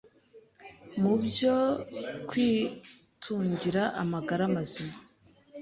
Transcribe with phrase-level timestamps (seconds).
[1.01, 1.55] mu byo
[2.29, 4.95] kwitungira amagara mazima